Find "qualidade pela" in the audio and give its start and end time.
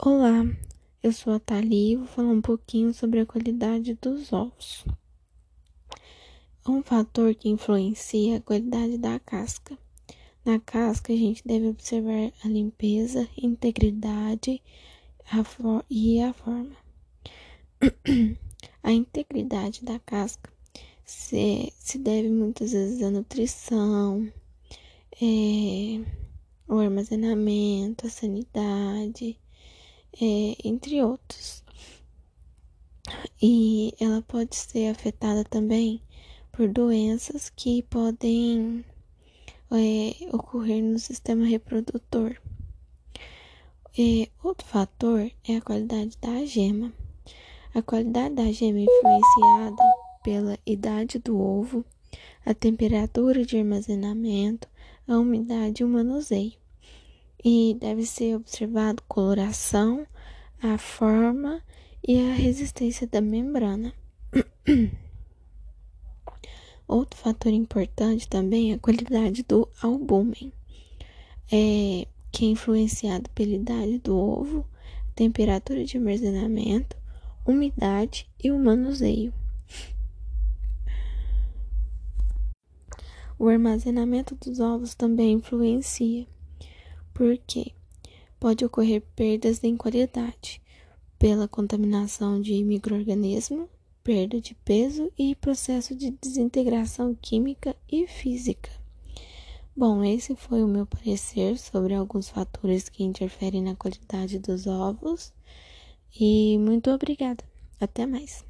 89.76-91.48